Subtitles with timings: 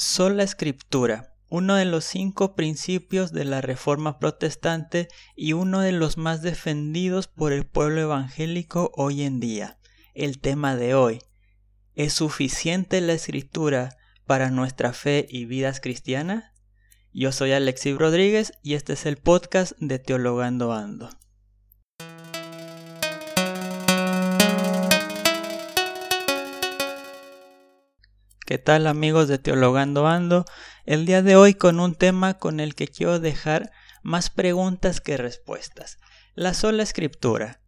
[0.00, 6.16] Sola Escritura, uno de los cinco principios de la Reforma Protestante y uno de los
[6.16, 9.80] más defendidos por el pueblo evangélico hoy en día.
[10.14, 11.18] El tema de hoy.
[11.96, 16.44] ¿Es suficiente la Escritura para nuestra fe y vidas cristianas?
[17.12, 21.10] Yo soy Alexis Rodríguez y este es el podcast de Teologando Ando.
[28.48, 30.46] ¿Qué tal amigos de Teologando Ando?
[30.86, 33.70] El día de hoy con un tema con el que quiero dejar
[34.02, 35.98] más preguntas que respuestas.
[36.34, 37.60] La sola escritura.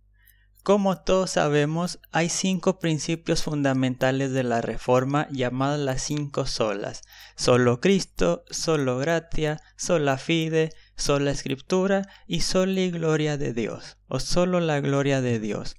[0.62, 7.02] Como todos sabemos, hay cinco principios fundamentales de la Reforma llamadas las cinco solas.
[7.36, 14.18] Solo Cristo, solo gratia, sola fide, sola escritura y sola y gloria de Dios, o
[14.18, 15.76] solo la gloria de Dios.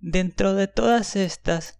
[0.00, 1.78] Dentro de todas estas,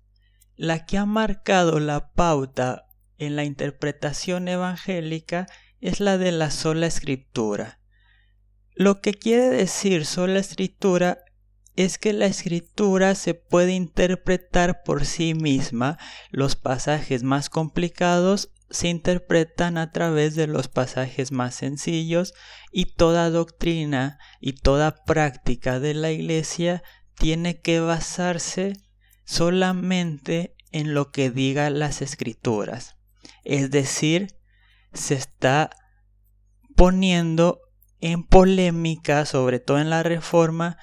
[0.56, 2.86] la que ha marcado la pauta
[3.18, 5.46] en la interpretación evangélica
[5.80, 7.80] es la de la sola escritura.
[8.74, 11.18] Lo que quiere decir sola escritura
[11.76, 15.98] es que la escritura se puede interpretar por sí misma,
[16.30, 22.34] los pasajes más complicados se interpretan a través de los pasajes más sencillos
[22.72, 26.82] y toda doctrina y toda práctica de la iglesia
[27.16, 28.74] tiene que basarse
[29.24, 32.96] solamente en lo que diga las escrituras.
[33.44, 34.28] Es decir,
[34.92, 35.70] se está
[36.76, 37.60] poniendo
[38.00, 40.76] en polémica, sobre todo en la reforma,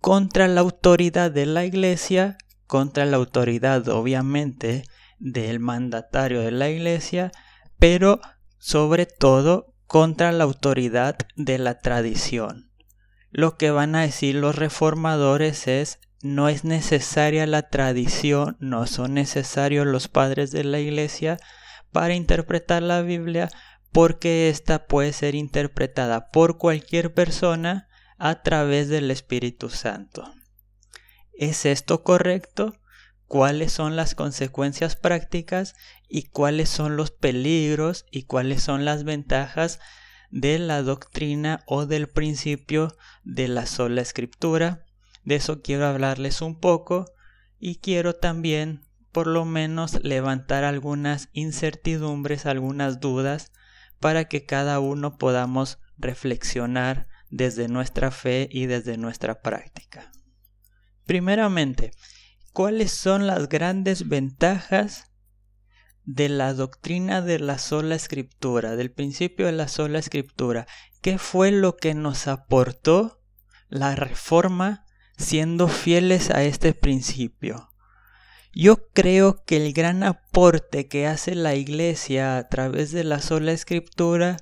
[0.00, 4.84] contra la autoridad de la iglesia, contra la autoridad obviamente
[5.18, 7.32] del mandatario de la iglesia,
[7.78, 8.20] pero
[8.58, 12.70] sobre todo contra la autoridad de la tradición.
[13.30, 19.14] Lo que van a decir los reformadores es no es necesaria la tradición, no son
[19.14, 21.38] necesarios los padres de la iglesia
[21.92, 23.50] para interpretar la Biblia
[23.92, 30.32] porque ésta puede ser interpretada por cualquier persona a través del Espíritu Santo.
[31.32, 32.76] ¿Es esto correcto?
[33.26, 35.74] ¿Cuáles son las consecuencias prácticas
[36.08, 39.78] y cuáles son los peligros y cuáles son las ventajas
[40.30, 44.87] de la doctrina o del principio de la sola escritura?
[45.28, 47.04] De eso quiero hablarles un poco
[47.58, 48.80] y quiero también
[49.12, 53.52] por lo menos levantar algunas incertidumbres, algunas dudas,
[54.00, 60.10] para que cada uno podamos reflexionar desde nuestra fe y desde nuestra práctica.
[61.04, 61.90] Primeramente,
[62.54, 65.12] ¿cuáles son las grandes ventajas
[66.06, 70.66] de la doctrina de la sola escritura, del principio de la sola escritura?
[71.02, 73.20] ¿Qué fue lo que nos aportó
[73.68, 74.86] la reforma
[75.18, 77.68] siendo fieles a este principio.
[78.54, 83.52] Yo creo que el gran aporte que hace la Iglesia a través de la sola
[83.52, 84.38] escritura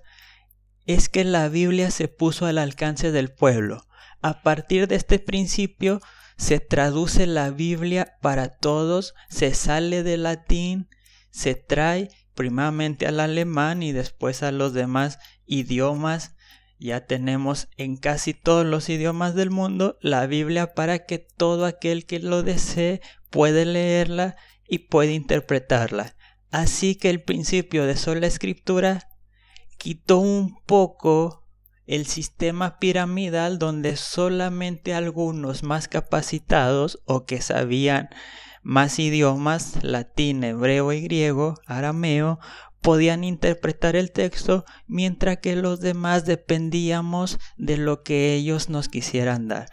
[0.86, 3.86] es que la Biblia se puso al alcance del pueblo.
[4.22, 6.00] A partir de este principio
[6.36, 10.88] se traduce la Biblia para todos, se sale del latín,
[11.30, 16.35] se trae primeramente al alemán y después a los demás idiomas
[16.78, 22.06] ya tenemos en casi todos los idiomas del mundo la Biblia para que todo aquel
[22.06, 23.00] que lo desee
[23.30, 24.36] puede leerla
[24.68, 26.16] y puede interpretarla.
[26.50, 29.08] Así que el principio de sola escritura
[29.78, 31.44] quitó un poco
[31.86, 38.08] el sistema piramidal donde solamente algunos más capacitados o que sabían
[38.62, 42.40] más idiomas, latín, hebreo y griego, arameo,
[42.80, 49.48] podían interpretar el texto mientras que los demás dependíamos de lo que ellos nos quisieran
[49.48, 49.68] dar.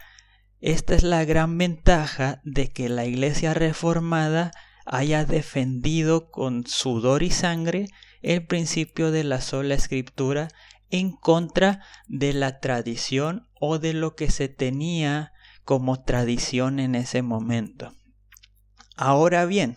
[0.60, 4.50] Esta es la gran ventaja de que la Iglesia reformada
[4.86, 7.88] haya defendido con sudor y sangre
[8.22, 10.48] el principio de la sola escritura
[10.90, 15.32] en contra de la tradición o de lo que se tenía
[15.64, 17.92] como tradición en ese momento.
[18.96, 19.76] Ahora bien,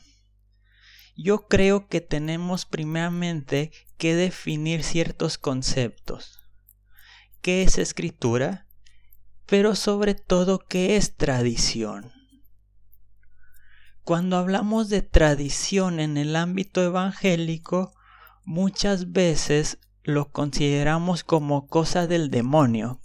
[1.18, 6.40] yo creo que tenemos primeramente que definir ciertos conceptos.
[7.42, 8.68] ¿Qué es escritura?
[9.48, 12.12] Pero sobre todo, ¿qué es tradición?
[14.04, 17.94] Cuando hablamos de tradición en el ámbito evangélico,
[18.46, 23.02] muchas veces lo consideramos como cosa del demonio,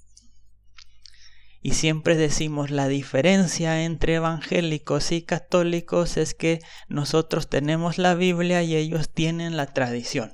[1.63, 8.65] y siempre decimos la diferencia entre evangélicos y católicos es que nosotros tenemos la Biblia
[8.65, 10.33] y ellos tienen la tradición.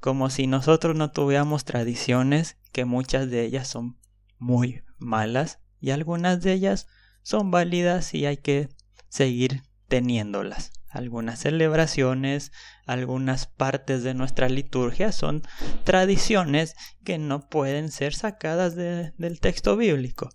[0.00, 3.98] Como si nosotros no tuviéramos tradiciones, que muchas de ellas son
[4.38, 6.88] muy malas y algunas de ellas
[7.22, 8.68] son válidas y hay que
[9.08, 10.72] seguir teniéndolas.
[10.94, 12.52] Algunas celebraciones,
[12.86, 15.42] algunas partes de nuestra liturgia son
[15.82, 20.30] tradiciones que no pueden ser sacadas del texto bíblico.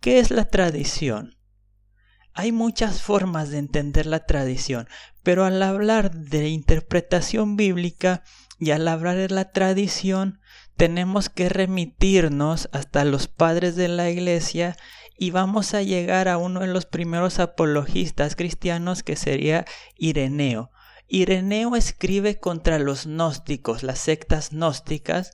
[0.00, 1.36] ¿Qué es la tradición?
[2.32, 4.88] Hay muchas formas de entender la tradición,
[5.22, 8.22] pero al hablar de interpretación bíblica
[8.58, 10.40] y al hablar de la tradición,
[10.76, 14.76] tenemos que remitirnos hasta los padres de la iglesia
[15.18, 19.64] y vamos a llegar a uno de los primeros apologistas cristianos que sería
[19.96, 20.70] Ireneo.
[21.08, 25.32] Ireneo escribe contra los gnósticos, las sectas gnósticas,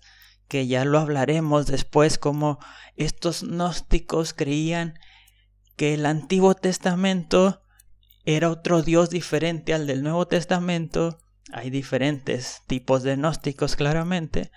[0.48, 2.58] que ya lo hablaremos después, como
[2.96, 4.98] estos gnósticos creían
[5.76, 7.62] que el Antiguo Testamento
[8.24, 11.18] era otro Dios diferente al del Nuevo Testamento.
[11.52, 14.50] Hay diferentes tipos de gnósticos claramente.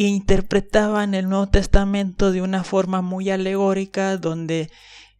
[0.00, 4.70] Interpretaban el Nuevo Testamento de una forma muy alegórica donde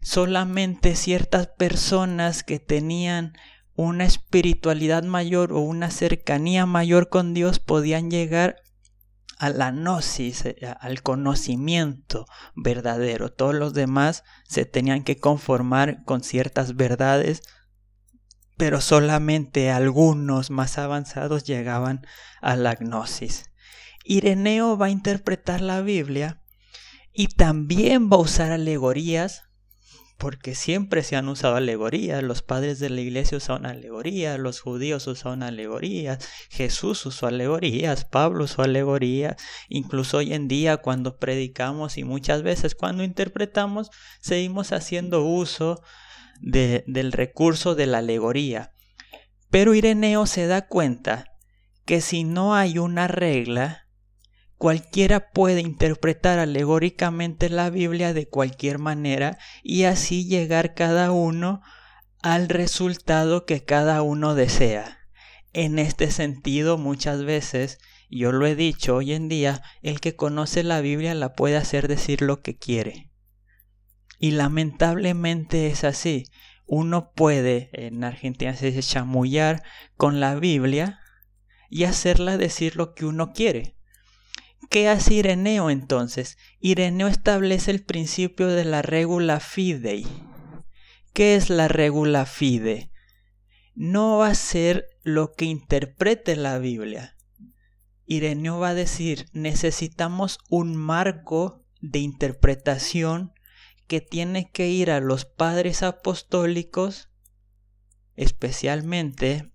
[0.01, 3.33] solamente ciertas personas que tenían
[3.75, 8.63] una espiritualidad mayor o una cercanía mayor con Dios podían llegar
[9.37, 13.33] a la gnosis, eh, al conocimiento verdadero.
[13.33, 17.43] Todos los demás se tenían que conformar con ciertas verdades,
[18.57, 22.07] pero solamente algunos más avanzados llegaban
[22.41, 23.51] a la gnosis.
[24.11, 26.43] Ireneo va a interpretar la Biblia
[27.13, 29.45] y también va a usar alegorías
[30.17, 35.07] porque siempre se han usado alegorías, los padres de la iglesia usaron alegorías, los judíos
[35.07, 39.37] usaron alegorías, Jesús usó alegorías, Pablo usó alegorías,
[39.69, 43.91] incluso hoy en día cuando predicamos y muchas veces cuando interpretamos,
[44.21, 45.83] seguimos haciendo uso
[46.41, 48.73] del recurso de la alegoría.
[49.51, 51.27] Pero Ireneo se da cuenta
[51.85, 53.88] que si no hay una regla,
[54.59, 61.63] Cualquiera puede interpretar alegóricamente la Biblia de cualquier manera y así llegar cada uno
[62.23, 64.99] al resultado que cada uno desea.
[65.53, 67.79] En este sentido, muchas veces,
[68.11, 71.87] yo lo he dicho hoy en día, el que conoce la Biblia la puede hacer
[71.87, 73.13] decir lo que quiere.
[74.19, 76.25] Y lamentablemente es así.
[76.67, 79.63] Uno puede, en Argentina se dice chamullar
[79.97, 80.99] con la Biblia
[81.71, 83.78] y hacerla decir lo que uno quiere.
[84.69, 86.37] ¿Qué hace Ireneo entonces?
[86.61, 90.07] Ireneo establece el principio de la regula fidei.
[91.15, 92.93] ¿Qué es la regula fide?
[93.75, 97.17] No va a ser lo que interprete la Biblia.
[98.05, 103.33] Ireneo va a decir, necesitamos un marco de interpretación
[103.87, 107.09] que tiene que ir a los padres apostólicos,
[108.17, 109.51] especialmente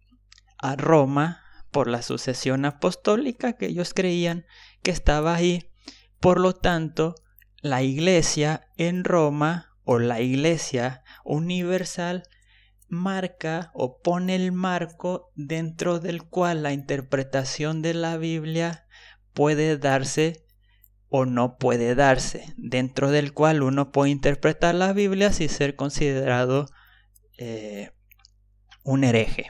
[0.58, 1.43] a Roma,
[1.74, 4.46] por la sucesión apostólica que ellos creían
[4.82, 5.70] que estaba ahí.
[6.22, 7.16] Por lo tanto,
[7.62, 12.24] la iglesia en Roma o la iglesia universal
[12.88, 18.88] marca o pone el marco dentro del cual la interpretación de la Biblia
[19.34, 20.46] puede darse
[21.10, 26.68] o no puede darse, dentro del cual uno puede interpretar la Biblia sin ser considerado
[27.38, 27.92] eh,
[28.84, 29.50] un hereje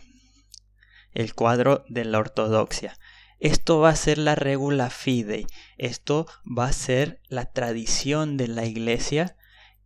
[1.14, 2.98] el cuadro de la ortodoxia.
[3.40, 8.66] Esto va a ser la regula fidei, esto va a ser la tradición de la
[8.66, 9.36] iglesia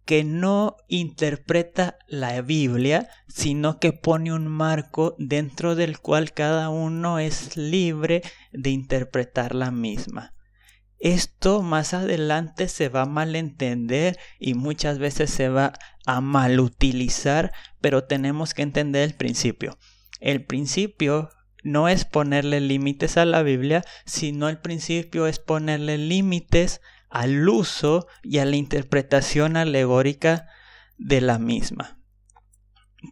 [0.08, 7.20] que no interpreta la Biblia, sino que pone un marco dentro del cual cada uno
[7.20, 8.22] es libre
[8.54, 10.34] de interpretar la misma.
[11.00, 15.74] Esto más adelante se va a malentender y muchas veces se va
[16.06, 19.78] a malutilizar, pero tenemos que entender el principio.
[20.20, 21.30] El principio
[21.64, 28.08] no es ponerle límites a la Biblia, sino el principio es ponerle límites al uso
[28.24, 30.48] y a la interpretación alegórica
[30.98, 32.00] de la misma.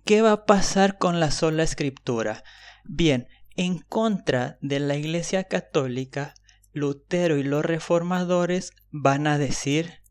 [0.04, 2.44] ¿Qué va a pasar con la sola escritura?
[2.84, 6.34] Bien, en contra de la Iglesia Católica,
[6.74, 10.02] Lutero y los reformadores van a decir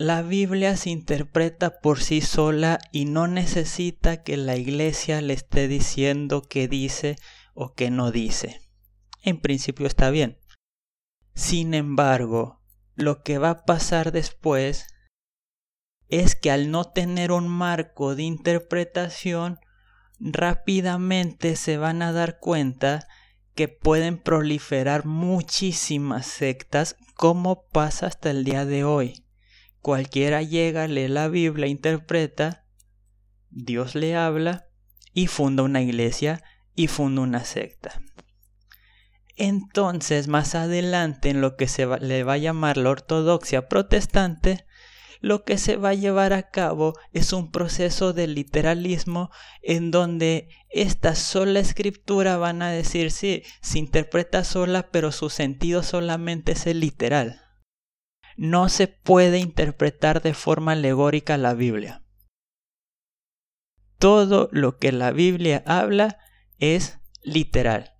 [0.00, 5.68] la Biblia se interpreta por sí sola y no necesita que la iglesia le esté
[5.68, 7.18] diciendo qué dice
[7.52, 8.62] o qué no dice.
[9.22, 10.38] En principio está bien.
[11.34, 12.62] Sin embargo,
[12.94, 14.86] lo que va a pasar después
[16.08, 19.58] es que al no tener un marco de interpretación,
[20.18, 23.06] rápidamente se van a dar cuenta
[23.54, 29.26] que pueden proliferar muchísimas sectas como pasa hasta el día de hoy.
[29.80, 32.66] Cualquiera llega, lee la Biblia, interpreta,
[33.50, 34.66] Dios le habla
[35.12, 36.42] y funda una iglesia
[36.74, 38.02] y funda una secta.
[39.36, 44.66] Entonces, más adelante, en lo que se le va a llamar la ortodoxia protestante,
[45.20, 49.30] lo que se va a llevar a cabo es un proceso de literalismo
[49.62, 55.82] en donde esta sola escritura van a decir sí, se interpreta sola, pero su sentido
[55.82, 57.49] solamente es el literal.
[58.36, 62.02] No se puede interpretar de forma alegórica la Biblia.
[63.98, 66.18] Todo lo que la Biblia habla
[66.58, 67.92] es literal.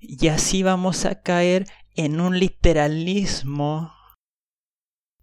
[0.00, 1.66] Y así vamos a caer
[1.96, 3.92] en un literalismo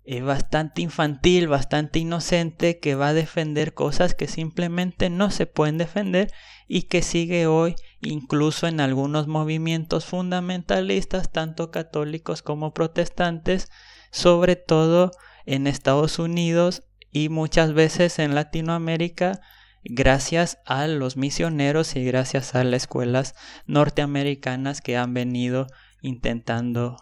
[0.06, 5.80] es bastante infantil, bastante inocente, que va a defender cosas que simplemente no se pueden
[5.80, 6.32] defender
[6.68, 13.72] y que sigue hoy incluso en algunos movimientos fundamentalistas, tanto católicos como protestantes,
[14.16, 15.12] sobre todo
[15.46, 19.42] en Estados Unidos y muchas veces en Latinoamérica,
[19.84, 25.68] gracias a los misioneros y gracias a las escuelas norteamericanas que han venido
[26.02, 26.96] intentando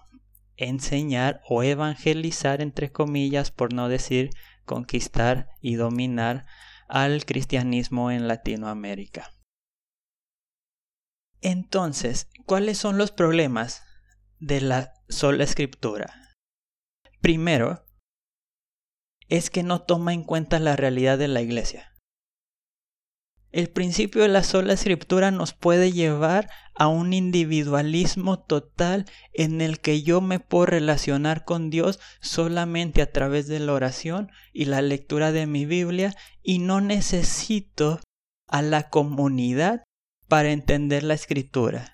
[0.57, 4.31] enseñar o evangelizar, entre comillas, por no decir
[4.65, 6.47] conquistar y dominar
[6.87, 9.31] al cristianismo en Latinoamérica.
[11.41, 13.83] Entonces, ¿cuáles son los problemas
[14.39, 16.22] de la sola escritura?
[17.23, 17.85] Primero,
[19.29, 21.95] es que no toma en cuenta la realidad de la iglesia.
[23.53, 29.79] El principio de la sola escritura nos puede llevar a un individualismo total en el
[29.79, 34.81] que yo me puedo relacionar con Dios solamente a través de la oración y la
[34.81, 38.01] lectura de mi Biblia y no necesito
[38.49, 39.85] a la comunidad
[40.27, 41.92] para entender la escritura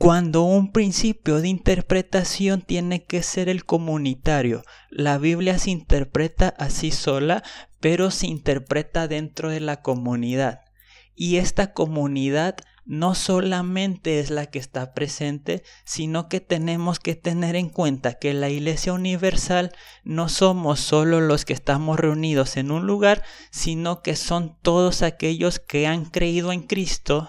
[0.00, 4.62] cuando un principio de interpretación tiene que ser el comunitario.
[4.88, 7.42] La Biblia se interpreta así sola,
[7.80, 10.60] pero se interpreta dentro de la comunidad.
[11.14, 17.54] Y esta comunidad no solamente es la que está presente, sino que tenemos que tener
[17.54, 19.70] en cuenta que la Iglesia Universal
[20.02, 25.58] no somos solo los que estamos reunidos en un lugar, sino que son todos aquellos
[25.58, 27.28] que han creído en Cristo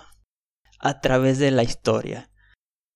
[0.79, 2.30] a través de la historia.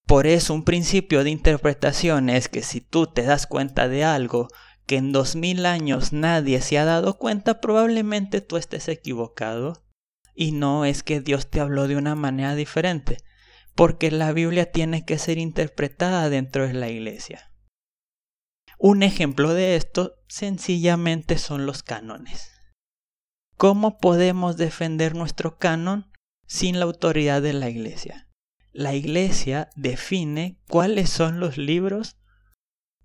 [0.06, 4.48] Por eso un principio de interpretación es que si tú te das cuenta de algo
[4.86, 9.84] que en dos mil años nadie se ha dado cuenta, probablemente tú estés equivocado.
[10.36, 13.18] Y no es que Dios te habló de una manera diferente,
[13.74, 17.52] porque la Biblia tiene que ser interpretada dentro de la iglesia.
[18.78, 22.52] Un ejemplo de esto sencillamente son los cánones.
[23.58, 26.12] ¿Cómo podemos defender nuestro canon
[26.46, 28.25] sin la autoridad de la iglesia?
[28.76, 32.18] La iglesia define cuáles son los libros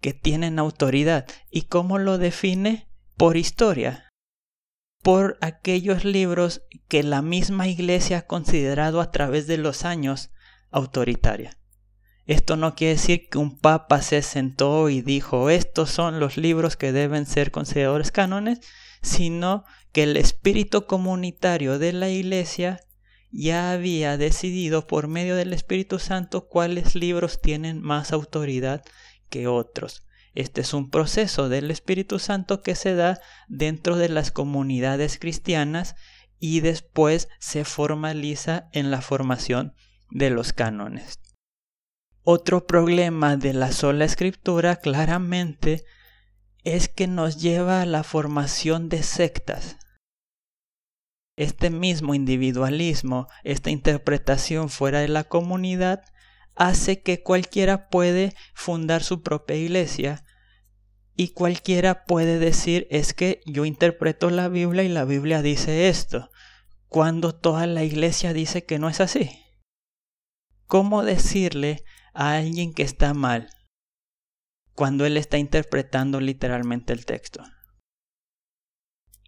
[0.00, 1.26] que tienen autoridad.
[1.48, 2.88] ¿Y cómo lo define?
[3.16, 4.08] Por historia.
[5.00, 10.30] Por aquellos libros que la misma iglesia ha considerado a través de los años
[10.72, 11.56] autoritaria.
[12.26, 16.76] Esto no quiere decir que un papa se sentó y dijo estos son los libros
[16.76, 18.58] que deben ser considerados cánones,
[19.02, 22.80] sino que el espíritu comunitario de la iglesia
[23.30, 28.82] ya había decidido por medio del Espíritu Santo cuáles libros tienen más autoridad
[29.28, 30.04] que otros.
[30.34, 35.96] Este es un proceso del Espíritu Santo que se da dentro de las comunidades cristianas
[36.38, 39.74] y después se formaliza en la formación
[40.10, 41.20] de los cánones.
[42.22, 45.84] Otro problema de la sola escritura claramente
[46.64, 49.78] es que nos lleva a la formación de sectas
[51.40, 56.02] este mismo individualismo, esta interpretación fuera de la comunidad,
[56.54, 60.22] hace que cualquiera puede fundar su propia iglesia
[61.16, 66.30] y cualquiera puede decir es que yo interpreto la Biblia y la Biblia dice esto,
[66.88, 69.30] cuando toda la iglesia dice que no es así.
[70.66, 73.48] ¿Cómo decirle a alguien que está mal
[74.74, 77.42] cuando él está interpretando literalmente el texto?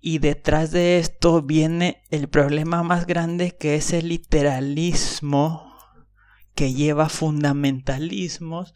[0.04, 5.78] Y detrás de esto viene el problema más grande que es el literalismo
[6.56, 8.74] que lleva fundamentalismos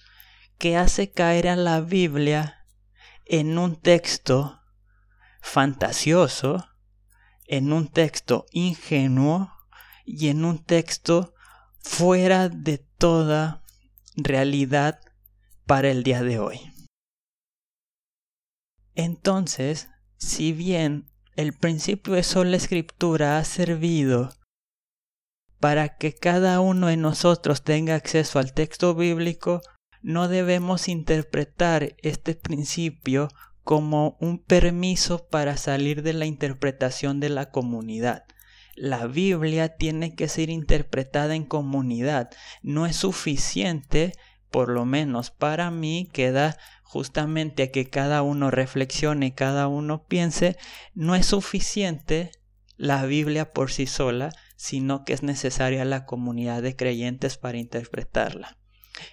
[0.56, 2.64] que hace caer a la Biblia
[3.25, 4.62] en un texto
[5.42, 6.64] fantasioso,
[7.49, 9.52] en un texto ingenuo
[10.04, 11.35] y en un texto
[11.80, 13.64] fuera de toda
[14.14, 15.00] realidad
[15.66, 16.61] para el día de hoy.
[18.95, 24.31] Entonces, si bien el principio de sola escritura ha servido
[25.61, 29.61] para que cada uno de nosotros tenga acceso al texto bíblico,
[30.02, 33.28] no debemos interpretar este principio
[33.64, 38.25] como un permiso para salir de la interpretación de la comunidad.
[38.75, 42.31] La Biblia tiene que ser interpretada en comunidad.
[42.62, 44.12] No es suficiente
[44.50, 46.57] por lo menos para mí, queda
[46.97, 50.57] justamente a que cada uno reflexione, cada uno piense,
[50.95, 52.31] no es suficiente
[52.79, 58.57] la Biblia por sí sola, sino que es necesaria la comunidad de creyentes para interpretarla.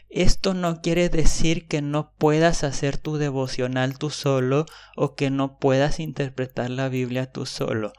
[0.08, 5.58] Esto no quiere decir que no puedas hacer tu devocional tú solo o que no
[5.58, 7.92] puedas interpretar la Biblia tú solo,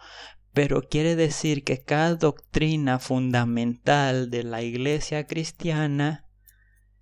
[0.55, 6.25] pero quiere decir que cada doctrina fundamental de la iglesia cristiana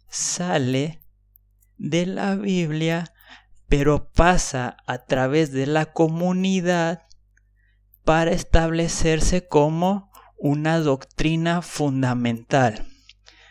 [0.08, 1.01] sale
[1.82, 3.12] de la Biblia,
[3.68, 7.02] pero pasa a través de la comunidad
[8.04, 12.86] para establecerse como una doctrina fundamental.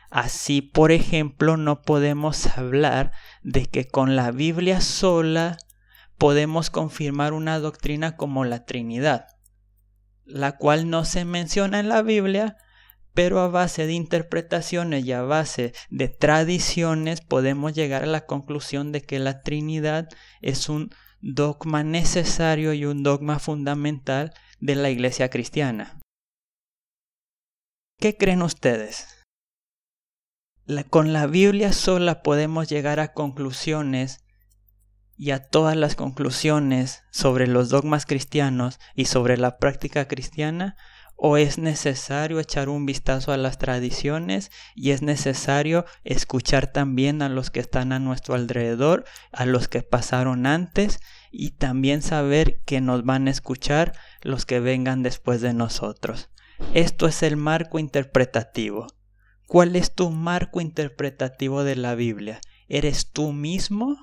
[0.09, 3.11] Así, por ejemplo, no podemos hablar
[3.43, 5.57] de que con la Biblia sola
[6.17, 9.27] podemos confirmar una doctrina como la Trinidad,
[10.23, 12.55] la cual no se menciona en la Biblia,
[13.13, 18.91] pero a base de interpretaciones y a base de tradiciones podemos llegar a la conclusión
[18.91, 20.09] de que la Trinidad
[20.41, 20.91] es un
[21.21, 25.99] dogma necesario y un dogma fundamental de la Iglesia cristiana.
[27.99, 29.17] ¿Qué creen ustedes?
[30.89, 34.23] con la Biblia sola podemos llegar a conclusiones
[35.17, 40.77] y a todas las conclusiones sobre los dogmas cristianos y sobre la práctica cristiana
[41.23, 47.29] o es necesario echar un vistazo a las tradiciones y es necesario escuchar también a
[47.29, 50.99] los que están a nuestro alrededor, a los que pasaron antes
[51.31, 56.31] y también saber que nos van a escuchar los que vengan después de nosotros.
[56.73, 58.87] Esto es el marco interpretativo.
[59.45, 62.41] ¿Cuál es tu marco interpretativo de la Biblia?
[62.67, 63.95] ¿Eres tú mismo?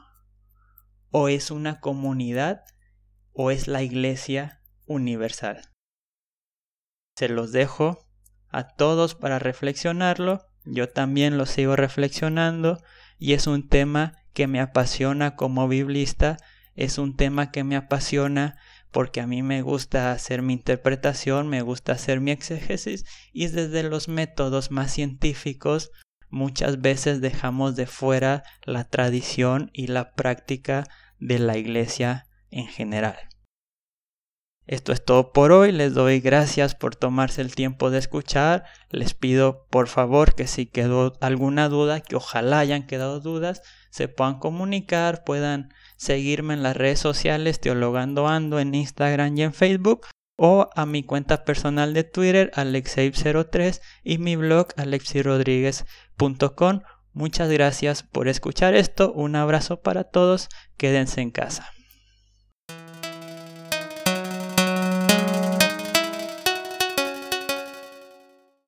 [1.10, 2.60] ¿O es una comunidad?
[3.32, 5.62] ¿O es la iglesia universal?
[7.18, 8.06] Se los dejo
[8.48, 10.46] a todos para reflexionarlo.
[10.64, 12.80] Yo también lo sigo reflexionando
[13.18, 16.37] y es un tema que me apasiona como biblista,
[16.76, 18.56] es un tema que me apasiona
[18.92, 23.82] porque a mí me gusta hacer mi interpretación, me gusta hacer mi exégesis y desde
[23.82, 25.90] los métodos más científicos
[26.30, 30.86] muchas veces dejamos de fuera la tradición y la práctica
[31.19, 33.16] de la iglesia en general.
[34.69, 39.15] Esto es todo por hoy, les doy gracias por tomarse el tiempo de escuchar, les
[39.15, 44.39] pido por favor que si quedó alguna duda, que ojalá hayan quedado dudas, se puedan
[44.39, 50.69] comunicar, puedan seguirme en las redes sociales Teologando Ando en Instagram y en Facebook o
[50.76, 56.81] a mi cuenta personal de Twitter alexeib03 y mi blog alexirodriguez.com.
[57.15, 61.73] Muchas gracias por escuchar esto, un abrazo para todos, quédense en casa.